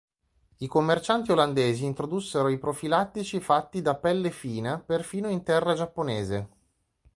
[0.57, 6.49] I commercianti olandesi introdussero i profilattici fatti da "pelle fina" perfino in terra giapponese.